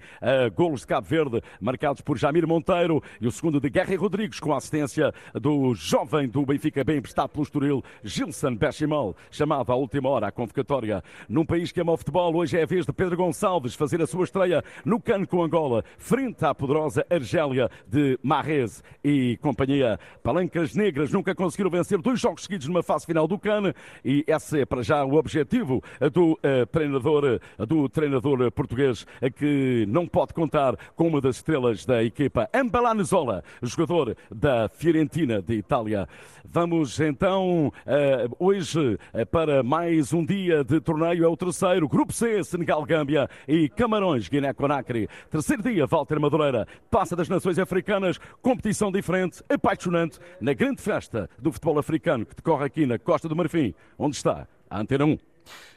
Golos 0.55 0.81
de 0.81 0.87
Cabo 0.87 1.07
Verde 1.07 1.41
marcados 1.59 2.01
por 2.01 2.17
Jamir 2.17 2.47
Monteiro 2.47 3.01
e 3.19 3.27
o 3.27 3.31
segundo 3.31 3.59
de 3.59 3.69
Guerra 3.69 3.97
Rodrigues 3.97 4.39
com 4.39 4.53
a 4.53 4.57
assistência 4.57 5.13
do 5.33 5.73
jovem 5.75 6.27
do 6.27 6.45
Benfica 6.45 6.83
bem 6.83 6.97
emprestado 6.97 7.29
pelo 7.29 7.43
Estoril, 7.43 7.83
Gilson 8.03 8.55
Bechamel, 8.55 9.15
chamado 9.31 9.71
à 9.71 9.75
última 9.75 10.09
hora 10.09 10.27
à 10.27 10.31
convocatória. 10.53 11.03
Num 11.27 11.45
país 11.45 11.71
que 11.71 11.81
ama 11.81 11.91
o 11.91 11.97
futebol, 11.97 12.35
hoje 12.35 12.57
é 12.57 12.63
a 12.63 12.65
vez 12.65 12.85
de 12.85 12.93
Pedro 12.93 13.17
Gonçalves 13.17 13.73
fazer 13.73 14.01
a 14.01 14.07
sua 14.07 14.23
estreia 14.23 14.63
no 14.85 15.01
cano 15.01 15.27
com 15.27 15.43
Angola, 15.43 15.83
frente 15.97 16.45
à 16.45 16.53
poderosa 16.53 17.05
Argélia 17.09 17.69
de 17.87 18.19
Marrez 18.21 18.83
e 19.03 19.37
companhia. 19.41 19.99
Palancas 20.21 20.75
Negras 20.75 21.11
nunca 21.11 21.33
conseguiram 21.33 21.71
vencer 21.71 21.99
dois 21.99 22.19
jogos 22.19 22.43
seguidos 22.43 22.67
numa 22.67 22.83
fase 22.83 23.05
final 23.05 23.27
do 23.27 23.39
CAN 23.39 23.73
e 24.05 24.23
esse 24.27 24.61
é 24.61 24.65
para 24.65 24.83
já 24.83 25.03
o 25.03 25.15
objetivo 25.15 25.81
do 26.13 26.33
uh, 26.33 26.65
treinador, 26.71 27.39
do 27.67 27.89
treinador 27.89 28.51
português 28.51 29.05
que 29.35 29.85
não 29.87 30.07
pode 30.07 30.33
contar 30.33 30.75
com 30.95 31.07
uma 31.07 31.19
das 31.19 31.37
estrelas 31.37 31.85
da 31.85 32.03
equipa, 32.03 32.47
Ambalanezola, 32.53 33.43
jogador 33.61 34.15
da 34.29 34.69
Fiorentina 34.69 35.41
de 35.41 35.55
Itália. 35.55 36.07
Vamos 36.45 36.99
então 36.99 37.67
uh, 37.67 38.35
hoje 38.37 38.99
uh, 39.13 39.25
para 39.31 39.63
mais 39.63 40.13
um 40.13 40.23
dia 40.23 40.42
de 40.63 40.81
torneio. 40.81 41.23
É 41.23 41.27
o 41.27 41.37
terceiro. 41.37 41.87
Grupo 41.87 42.11
C, 42.11 42.43
Senegal-Gâmbia 42.43 43.29
e 43.47 43.69
Camarões, 43.69 44.27
Guiné-Conakry. 44.27 45.07
Terceiro 45.29 45.63
dia, 45.63 45.85
Walter 45.85 46.19
Madureira. 46.19 46.67
Passa 46.91 47.15
das 47.15 47.29
Nações 47.29 47.57
Africanas. 47.57 48.19
Competição 48.41 48.91
diferente, 48.91 49.41
apaixonante, 49.49 50.19
na 50.41 50.53
grande 50.53 50.81
festa 50.81 51.29
do 51.39 51.51
futebol 51.51 51.79
africano 51.79 52.25
que 52.25 52.35
decorre 52.35 52.65
aqui 52.65 52.85
na 52.85 52.99
Costa 52.99 53.29
do 53.29 53.35
Marfim, 53.35 53.73
onde 53.97 54.15
está 54.15 54.47
a 54.69 54.79
Antena 54.79 55.05
1 55.05 55.32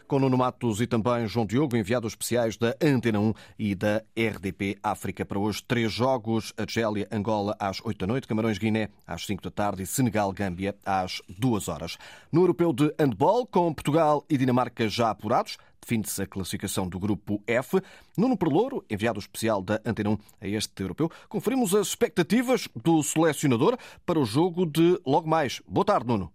com 0.07 0.19
Nuno 0.19 0.39
Matos 0.39 0.81
e 0.81 0.87
também 0.87 1.27
João 1.27 1.47
Diogo, 1.47 1.77
enviados 1.77 2.13
especiais 2.13 2.57
da 2.57 2.77
Antena 2.81 3.19
1 3.19 3.35
e 3.59 3.75
da 3.75 4.03
RDP 4.17 4.79
África. 4.83 5.25
Para 5.25 5.39
hoje, 5.39 5.63
três 5.67 5.93
jogos: 5.93 6.53
Argélia, 6.57 7.09
Angola 7.11 7.57
às 7.59 7.81
8 7.85 7.99
da 7.99 8.07
noite, 8.07 8.29
Camarões, 8.29 8.59
Guiné 8.59 8.89
às 9.07 9.27
5 9.27 9.43
da 9.43 9.51
tarde 9.51 9.83
e 9.83 9.87
Senegal, 9.87 10.33
Gâmbia 10.33 10.77
às 10.85 11.21
2 11.29 11.69
horas. 11.69 11.99
No 12.31 12.43
Europeu 12.43 12.73
de 12.73 12.95
Handball, 12.99 13.47
com 13.47 13.73
Portugal 13.75 14.25
e 14.31 14.37
Dinamarca 14.37 14.89
já 14.89 15.11
apurados, 15.11 15.59
define-se 15.81 16.23
a 16.23 16.27
classificação 16.27 16.89
do 16.89 16.99
grupo 16.99 17.43
F. 17.47 17.81
Nuno 18.17 18.37
Perlouro, 18.37 18.85
enviado 18.91 19.21
especial 19.21 19.63
da 19.63 19.81
Antena 19.85 20.11
1 20.11 20.19
a 20.41 20.49
este 20.49 20.83
europeu, 20.83 21.11
conferimos 21.29 21.75
as 21.75 21.89
expectativas 21.89 22.69
do 22.75 23.03
selecionador 23.03 23.79
para 24.05 24.19
o 24.19 24.25
jogo 24.25 24.67
de 24.67 25.01
logo 25.07 25.29
mais. 25.29 25.63
Boa 25.67 25.85
tarde, 25.85 26.07
Nuno. 26.09 26.33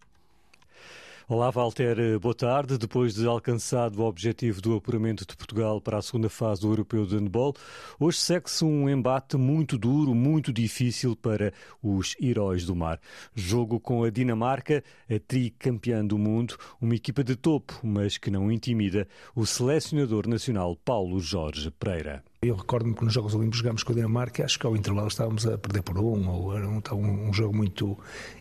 Olá, 1.27 1.49
Walter, 1.51 2.19
boa 2.19 2.33
tarde. 2.33 2.77
Depois 2.77 3.13
de 3.13 3.25
alcançado 3.27 4.01
o 4.01 4.05
objetivo 4.05 4.59
do 4.59 4.75
apuramento 4.75 5.25
de 5.25 5.37
Portugal 5.37 5.79
para 5.79 5.97
a 5.97 6.01
segunda 6.01 6.29
fase 6.29 6.61
do 6.61 6.67
Europeu 6.67 7.05
de 7.05 7.15
Handball, 7.15 7.53
hoje 7.99 8.17
segue-se 8.17 8.65
um 8.65 8.89
embate 8.89 9.37
muito 9.37 9.77
duro, 9.77 10.15
muito 10.15 10.51
difícil 10.51 11.15
para 11.15 11.53
os 11.81 12.15
heróis 12.19 12.65
do 12.65 12.75
mar. 12.75 12.99
Jogo 13.35 13.79
com 13.79 14.03
a 14.03 14.09
Dinamarca, 14.09 14.83
a 15.09 15.19
tricampeã 15.19 16.05
do 16.05 16.17
mundo, 16.17 16.57
uma 16.81 16.95
equipa 16.95 17.23
de 17.23 17.35
topo, 17.35 17.79
mas 17.83 18.17
que 18.17 18.31
não 18.31 18.51
intimida 18.51 19.07
o 19.35 19.45
selecionador 19.45 20.27
nacional 20.27 20.75
Paulo 20.75 21.19
Jorge 21.19 21.69
Pereira. 21.71 22.23
Eu 22.43 22.55
recordo-me 22.55 22.95
que 22.95 23.05
nos 23.05 23.13
Jogos 23.13 23.35
Olímpicos 23.35 23.59
jogámos 23.59 23.83
com 23.83 23.91
a 23.91 23.95
Dinamarca, 23.95 24.43
acho 24.43 24.57
que 24.57 24.65
ao 24.65 24.75
intervalo 24.75 25.07
estávamos 25.07 25.45
a 25.45 25.59
perder 25.59 25.83
por 25.83 25.99
um, 25.99 26.27
ou 26.27 26.57
era 26.57 26.67
um, 26.67 26.81
um, 26.93 27.29
um, 27.29 27.31
jogo 27.31 27.55
muito 27.55 27.95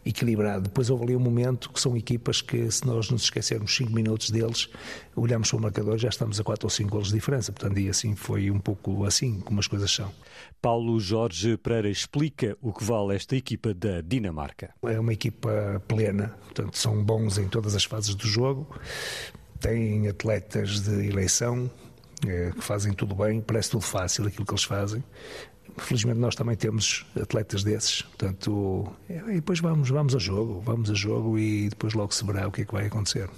equilibrado. 0.07 0.63
Depois 0.63 0.89
houve 0.89 1.05
ali 1.05 1.17
um 1.17 1.21
momento 1.21 1.69
que 1.69 1.79
são 1.79 1.95
equipas 1.95 2.41
que, 2.41 2.71
se 2.71 2.87
nós 2.87 3.11
nos 3.11 3.25
esquecermos 3.25 3.77
5 3.77 3.93
minutos 3.93 4.31
deles, 4.31 4.71
olhamos 5.15 5.51
para 5.51 5.59
o 5.59 5.61
marcador 5.61 5.99
já 5.99 6.09
estamos 6.09 6.41
a 6.41 6.43
4 6.43 6.65
ou 6.65 6.71
5 6.71 6.89
golos 6.89 7.09
de 7.09 7.15
diferença. 7.15 7.53
Portanto, 7.53 7.79
e 7.79 7.91
assim 7.91 8.17
foi 8.17 8.51
um 8.51 8.59
pouco 8.59 9.05
assim 9.05 9.39
como 9.39 9.61
as 9.61 9.67
coisas 9.67 9.91
são. 9.91 10.11
Paulo 10.63 10.99
Jorge 10.99 11.59
Pereira 11.59 11.91
explica 11.91 12.57
o 12.63 12.73
que 12.73 12.83
vale 12.83 13.15
esta 13.15 13.37
equipa 13.37 13.75
da 13.75 14.01
Dinamarca. 14.01 14.73
É 14.83 14.99
uma 14.99 15.13
equipa 15.13 15.83
plena, 15.87 16.35
portanto, 16.45 16.79
são 16.79 17.05
bons 17.05 17.37
em 17.37 17.49
todas 17.49 17.75
as 17.75 17.85
fases 17.85 18.15
do 18.15 18.27
jogo, 18.27 18.67
têm 19.61 20.09
atletas 20.09 20.81
de 20.81 21.07
eleição 21.07 21.71
que 22.21 22.61
fazem 22.61 22.93
tudo 22.93 23.15
bem, 23.15 23.41
parece 23.41 23.71
tudo 23.71 23.83
fácil 23.83 24.27
aquilo 24.27 24.45
que 24.45 24.53
eles 24.53 24.65
fazem. 24.65 25.03
Felizmente 25.79 26.19
nós 26.19 26.35
também 26.35 26.57
temos 26.57 27.07
atletas 27.21 27.63
desses, 27.63 28.03
portanto, 28.03 28.93
é, 29.09 29.19
e 29.29 29.35
depois 29.37 29.61
vamos, 29.61 29.89
vamos 29.89 30.15
a 30.15 30.19
jogo, 30.19 30.61
vamos 30.61 30.91
a 30.91 30.95
jogo 30.95 31.39
e 31.39 31.69
depois 31.69 31.95
logo 31.95 32.13
se 32.13 32.25
verá 32.25 32.47
o 32.49 32.53
que 32.53 32.63
é 32.63 32.65
que 32.65 32.73
vai 32.73 32.87
acontecer. 32.87 33.29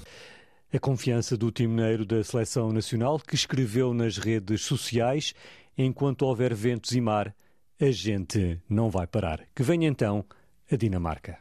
A 0.73 0.79
confiança 0.79 1.37
do 1.37 1.51
timoneiro 1.51 2.07
da 2.07 2.25
Seleção 2.25 2.73
Nacional 2.73 3.19
que 3.21 3.35
escreveu 3.35 3.93
nas 3.93 4.17
redes 4.17 4.62
sociais 4.62 5.35
enquanto 5.77 6.23
houver 6.23 6.55
ventos 6.55 6.93
e 6.93 7.01
mar, 7.01 7.35
a 7.81 7.91
gente 7.91 8.61
não 8.69 8.91
vai 8.91 9.07
parar. 9.07 9.47
Que 9.55 9.62
venha 9.62 9.89
então 9.89 10.25
a 10.71 10.77
Dinamarca. 10.77 11.39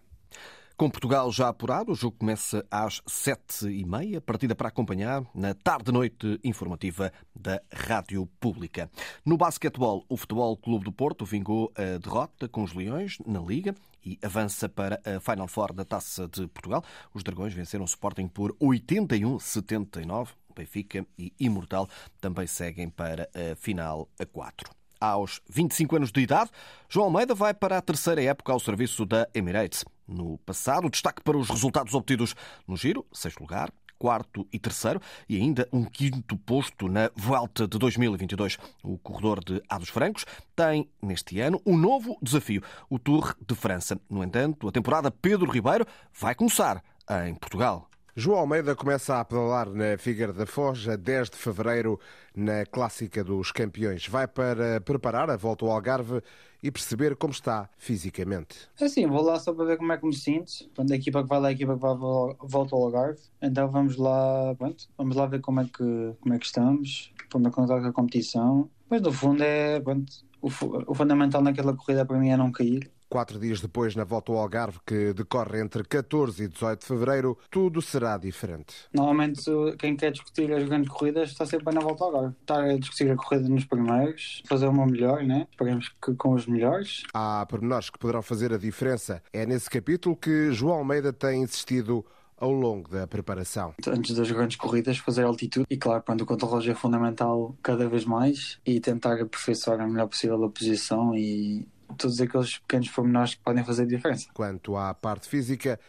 Com 0.78 0.90
Portugal 0.90 1.32
já 1.32 1.48
apurado, 1.48 1.92
o 1.92 1.96
jogo 1.96 2.18
começa 2.18 2.66
às 2.72 3.02
sete 3.06 3.68
e 3.68 3.86
meia, 3.86 4.20
partida 4.20 4.56
para 4.56 4.70
acompanhar 4.70 5.24
na 5.36 5.54
tarde-noite 5.54 6.40
informativa 6.44 7.12
da 7.36 7.62
Rádio 7.72 8.26
Pública. 8.40 8.90
No 9.24 9.38
basquetebol, 9.38 10.06
o 10.10 10.18
Futebol 10.18 10.58
Clube 10.58 10.86
do 10.86 10.92
Porto 10.92 11.26
vingou 11.26 11.72
a 11.76 11.98
derrota 12.00 12.48
com 12.48 12.64
os 12.64 12.74
Leões 12.74 13.18
na 13.26 13.40
Liga 13.40 13.76
e 14.04 14.18
avança 14.24 14.68
para 14.68 15.00
a 15.06 15.20
Final 15.20 15.48
Four 15.48 15.74
da 15.74 15.86
Taça 15.86 16.28
de 16.28 16.48
Portugal. 16.48 16.84
Os 17.14 17.24
Dragões 17.24 17.54
venceram 17.54 17.84
o 17.84 17.88
Sporting 17.88 18.28
por 18.28 18.54
81-79. 18.54 20.30
Benfica 20.56 21.06
e 21.18 21.32
Imortal 21.40 21.88
também 22.20 22.48
seguem 22.48 22.90
para 22.90 23.30
a 23.34 23.56
final 23.56 24.10
a 24.20 24.26
4 24.26 24.82
aos 25.02 25.42
25 25.50 25.96
anos 25.96 26.12
de 26.12 26.22
idade, 26.22 26.52
João 26.88 27.08
Almeida 27.08 27.34
vai 27.34 27.56
para 27.56 27.80
a 27.80 27.82
terceira 27.82 28.22
época 28.24 28.54
ao 28.54 28.60
serviço 28.60 29.04
da 29.04 29.28
Emirates. 29.34 29.84
No 30.12 30.38
passado, 30.40 30.90
destaque 30.90 31.24
para 31.24 31.38
os 31.38 31.50
resultados 31.50 31.94
obtidos 31.94 32.36
no 32.68 32.76
Giro, 32.76 33.06
sexto 33.14 33.40
lugar, 33.40 33.72
quarto 33.98 34.46
e 34.52 34.60
terceiro, 34.60 35.00
e 35.30 35.38
ainda 35.38 35.70
um 35.72 35.86
quinto 35.86 36.36
posto 36.36 36.90
na 36.90 37.10
Vuelta 37.16 37.66
de 37.66 37.78
2022. 37.78 38.58
O 38.84 38.98
corredor 38.98 39.42
de 39.42 39.62
Ados 39.70 39.90
Francos 39.90 40.26
tem, 40.54 40.90
neste 41.02 41.40
ano, 41.40 41.62
um 41.66 41.78
novo 41.78 42.18
desafio, 42.22 42.62
o 42.90 43.00
Tour 43.00 43.36
de 43.48 43.56
França. 43.56 43.98
No 44.10 44.22
entanto, 44.22 44.68
a 44.68 44.72
temporada 44.72 45.10
Pedro 45.10 45.50
Ribeiro 45.50 45.86
vai 46.20 46.36
começar 46.36 46.84
em 47.26 47.36
Portugal. 47.36 47.91
João 48.14 48.40
Almeida 48.40 48.76
começa 48.76 49.22
a 49.22 49.24
pedalar 49.24 49.70
na 49.70 49.98
Figueira 49.98 50.34
da 50.34 50.46
Foz 50.46 50.86
a 50.86 50.98
10 50.98 51.30
de 51.30 51.38
fevereiro 51.38 51.98
na 52.36 52.66
Clássica 52.66 53.24
dos 53.24 53.54
Campeões. 53.54 54.06
Vai 54.06 54.28
para 54.28 54.82
preparar 54.82 55.30
a 55.30 55.38
volta 55.38 55.64
ao 55.64 55.72
Algarve 55.72 56.22
e 56.62 56.70
perceber 56.70 57.16
como 57.16 57.32
está 57.32 57.70
fisicamente. 57.78 58.68
É 58.82 58.84
assim, 58.84 59.08
vou 59.08 59.22
lá 59.22 59.40
só 59.40 59.54
para 59.54 59.64
ver 59.64 59.78
como 59.78 59.94
é 59.94 59.98
que 59.98 60.06
me 60.06 60.14
sinto. 60.14 60.52
Quando 60.76 60.92
a 60.92 60.96
equipa 60.96 61.24
que 61.24 61.30
vai 61.30 61.40
lá, 61.40 61.48
a 61.48 61.52
equipa 61.54 61.74
que 61.74 61.80
vai 61.80 61.96
volta 61.96 62.76
ao 62.76 62.84
Algarve. 62.84 63.22
Então 63.42 63.72
vamos 63.72 63.96
lá, 63.96 64.56
pronto, 64.56 64.90
vamos 64.98 65.16
lá 65.16 65.26
ver 65.26 65.40
como 65.40 65.62
é 65.62 65.64
que, 65.64 66.14
como 66.20 66.34
é 66.34 66.38
que 66.38 66.46
estamos, 66.46 67.14
como 67.32 67.48
é 67.48 67.52
que 67.52 67.62
está 67.62 67.78
a 67.78 67.94
competição. 67.94 68.70
Mas 68.90 69.02
no 69.02 69.14
fundo 69.14 69.42
é, 69.42 69.80
pronto, 69.80 70.12
o, 70.42 70.50
o 70.88 70.94
fundamental 70.94 71.42
naquela 71.42 71.74
corrida 71.74 72.06
para 72.06 72.20
mim 72.20 72.30
é 72.30 72.36
não 72.36 72.52
cair 72.52 72.92
Quatro 73.12 73.38
dias 73.38 73.60
depois, 73.60 73.94
na 73.94 74.06
volta 74.06 74.32
ao 74.32 74.38
Algarve, 74.38 74.80
que 74.86 75.12
decorre 75.12 75.60
entre 75.60 75.84
14 75.84 76.46
e 76.46 76.48
18 76.48 76.80
de 76.80 76.86
fevereiro, 76.86 77.38
tudo 77.50 77.82
será 77.82 78.18
diferente. 78.18 78.74
Normalmente, 78.94 79.44
quem 79.78 79.98
quer 79.98 80.14
discutir 80.14 80.50
as 80.54 80.64
grandes 80.64 80.90
corridas 80.90 81.32
está 81.32 81.46
sempre 81.46 81.76
na 81.76 81.82
volta 81.82 82.06
ao 82.06 82.16
Algarve. 82.16 82.36
Está 82.40 82.64
a 82.64 82.78
discutir 82.78 83.12
a 83.12 83.18
corrida 83.18 83.50
nos 83.50 83.66
primeiros, 83.66 84.42
fazer 84.48 84.68
uma 84.68 84.86
melhor, 84.86 85.24
né? 85.24 85.46
Esperemos 85.52 85.90
que 86.02 86.16
com 86.16 86.32
os 86.32 86.48
melhores. 86.48 87.04
Há 87.14 87.46
pormenores 87.50 87.90
que 87.90 88.00
poderão 88.00 88.22
fazer 88.22 88.54
a 88.54 88.58
diferença. 88.58 89.22
É 89.34 89.46
nesse 89.46 89.70
capítulo 89.70 90.16
que 90.16 90.54
João 90.54 90.78
Almeida 90.78 91.12
tem 91.12 91.44
insistido 91.44 92.06
ao 92.38 92.54
longo 92.54 92.90
da 92.90 93.06
preparação. 93.06 93.74
Antes 93.88 94.16
das 94.16 94.32
grandes 94.32 94.56
corridas, 94.56 94.98
fazer 94.98 95.24
altitude 95.24 95.66
e, 95.70 95.76
claro, 95.76 96.02
quando 96.02 96.22
o 96.22 96.26
controle 96.26 96.70
é 96.70 96.74
fundamental 96.74 97.58
cada 97.62 97.90
vez 97.90 98.06
mais 98.06 98.58
e 98.66 98.80
tentar 98.80 99.22
aperfeiçoar 99.22 99.82
a 99.82 99.86
melhor 99.86 100.08
possível 100.08 100.42
a 100.46 100.50
posição 100.50 101.14
e 101.14 101.68
todos 101.98 102.20
aqueles 102.22 102.58
pequenos 102.60 102.90
pormenores 102.90 103.36
que 103.36 103.42
podem 103.42 103.64
fazer 103.64 103.86
diferença. 103.86 104.28
Quanto 104.34 104.76
à 104.76 104.94
parte 104.94 105.28
física, 105.28 105.80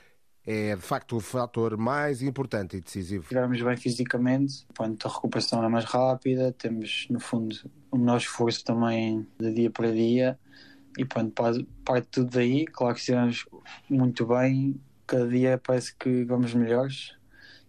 é 0.44 0.74
de 0.74 0.82
facto 0.82 1.16
o 1.16 1.20
fator 1.20 1.76
mais 1.76 2.22
importante 2.22 2.76
e 2.76 2.80
decisivo. 2.80 3.22
Estivermos 3.22 3.62
bem 3.62 3.76
fisicamente, 3.76 4.66
a 4.78 5.08
recuperação 5.08 5.64
é 5.64 5.68
mais 5.68 5.84
rápida, 5.84 6.52
temos 6.52 7.06
no 7.08 7.20
fundo 7.20 7.56
o 7.90 7.96
menor 7.96 8.16
esforço 8.16 8.64
também 8.64 9.26
de 9.38 9.52
dia 9.52 9.70
para 9.70 9.92
dia 9.92 10.38
e 10.98 11.04
pronto, 11.04 11.32
parte 11.84 12.08
tudo 12.10 12.30
daí. 12.30 12.64
Claro 12.66 12.94
que 12.94 13.00
estivemos 13.00 13.46
muito 13.88 14.26
bem, 14.26 14.80
cada 15.06 15.28
dia 15.28 15.60
parece 15.64 15.94
que 15.94 16.24
vamos 16.24 16.54
melhores 16.54 17.14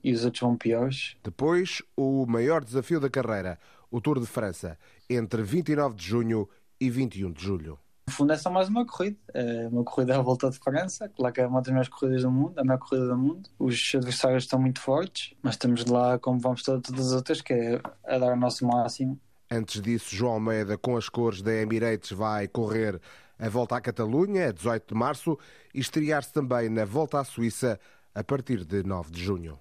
e 0.04 0.12
os 0.12 0.25
outros 0.25 0.42
vão 0.42 0.58
piores. 0.58 1.16
Depois, 1.24 1.82
o 1.96 2.25
maior 2.25 2.63
desafio 2.63 3.00
da 3.00 3.10
carreira, 3.10 3.60
o 3.90 4.02
Tour 4.02 4.20
de 4.20 4.25
França, 4.25 4.78
entre 5.10 5.44
29 5.44 5.96
de 5.96 6.06
junho 6.06 6.50
e 6.80 6.90
21 6.90 7.32
de 7.32 7.44
julho. 7.44 7.80
No 8.07 8.13
fundo 8.13 8.33
é 8.33 8.38
só 8.38 8.50
mais 8.50 8.67
uma 8.67 8.86
corrida, 8.86 9.17
é 9.33 9.67
uma 9.67 9.83
corrida 9.83 10.17
à 10.17 10.22
volta 10.22 10.50
de 10.50 10.60
França, 10.60 11.07
claro 11.10 11.33
que 11.33 11.39
é 11.41 11.48
uma 11.48 11.62
das 11.62 11.69
melhores 11.69 11.89
corridas 11.89 12.24
do 12.24 12.31
mundo, 12.31 12.60
a 12.60 12.63
melhor 12.63 12.79
corrida 12.79 13.07
do 13.07 13.17
mundo. 13.17 13.50
Os 13.57 13.91
adversários 13.95 14.43
estão 14.43 14.60
muito 14.60 14.81
fortes, 14.81 15.33
mas 15.41 15.55
estamos 15.55 15.86
lá 15.86 16.19
como 16.19 16.38
vamos 16.38 16.63
todas 16.63 16.93
as 17.00 17.13
outras, 17.13 17.41
que 17.41 17.53
é 17.53 17.81
a 18.03 18.17
dar 18.17 18.33
o 18.33 18.36
nosso 18.36 18.67
máximo. 18.67 19.17
Antes 19.50 19.81
disso, 19.81 20.15
João 20.15 20.33
Almeida, 20.33 20.77
com 20.77 20.98
as 20.98 21.07
cores 21.07 21.41
da 21.41 21.53
Emirates, 21.53 22.12
vai 22.12 22.48
correr 22.48 23.00
a 23.39 23.48
volta 23.48 23.77
à 23.77 23.81
Catalunha, 23.81 24.50
a 24.50 24.51
18 24.51 24.93
de 24.93 25.00
março, 25.00 25.38
e 25.74 25.79
estrear-se 25.79 26.33
também 26.33 26.69
na 26.69 26.86
volta 26.86 27.19
à 27.19 27.24
Suíça, 27.24 27.79
a 28.13 28.24
partir 28.24 28.65
de 28.65 28.83
9 28.83 29.12
de 29.12 29.24
junho. 29.24 29.57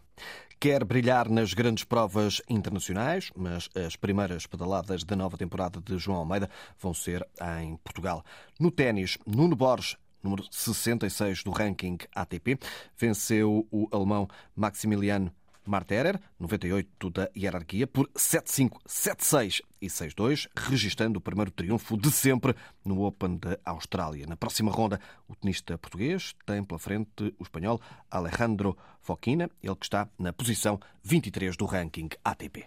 Quer 0.63 0.85
brilhar 0.85 1.29
nas 1.29 1.55
grandes 1.55 1.83
provas 1.83 2.41
internacionais, 2.49 3.33
mas 3.35 3.69
as 3.75 3.97
primeiras 3.97 4.47
pedaladas 4.47 5.03
da 5.03 5.17
nova 5.17 5.37
temporada 5.37 5.81
de 5.81 5.99
João 5.99 6.19
Almeida 6.19 6.49
vão 6.81 6.95
ser 6.95 7.27
em 7.61 7.77
Portugal. 7.79 8.25
No 8.61 8.71
ténis, 8.71 9.19
Nuno 9.27 9.57
Borges 9.57 9.97
número 10.23 10.45
66 10.53 11.43
do 11.43 11.51
ranking 11.51 11.99
ATP, 12.15 12.59
venceu 12.97 13.67
o 13.73 13.89
alemão 13.91 14.29
Maximiliano 14.55 15.33
Marterer, 15.65 16.21
98 16.39 17.11
da 17.11 17.31
hierarquia, 17.37 17.87
por 17.87 18.09
7-5, 18.09 18.79
7-6 18.87 19.61
e 19.81 19.87
6-2, 19.87 20.49
registando 20.57 21.19
o 21.19 21.21
primeiro 21.21 21.51
triunfo 21.51 21.97
de 21.97 22.11
sempre 22.11 22.55
no 22.85 23.03
Open 23.03 23.37
da 23.37 23.59
Austrália. 23.65 24.27
Na 24.27 24.37
próxima 24.37 24.71
ronda, 24.71 25.01
o 25.29 25.35
tenista 25.35 25.77
português 25.79 26.35
tem 26.47 26.63
pela 26.63 26.79
frente 26.79 27.35
o 27.39 27.43
espanhol 27.43 27.81
Alejandro 28.11 28.77
Foquina, 29.01 29.51
ele 29.63 29.77
que 29.77 29.87
está 29.87 30.09
na 30.19 30.33
posição 30.33 30.79
23 31.03 31.57
do 31.57 31.65
ranking 31.65 32.11
ATP. 32.25 32.67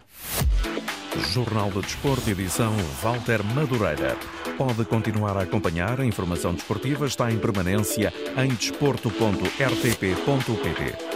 Jornal 1.31 1.71
de 1.71 1.81
Desporto, 1.81 2.29
edição 2.29 2.75
Walter 3.01 3.41
Madureira. 3.43 4.17
Pode 4.57 4.83
continuar 4.85 5.37
a 5.37 5.43
acompanhar 5.43 6.01
a 6.01 6.05
informação 6.05 6.53
desportiva, 6.53 7.05
está 7.05 7.31
em 7.31 7.39
permanência 7.39 8.13
em 8.37 8.49
desporto.rtp.pt. 8.49 11.14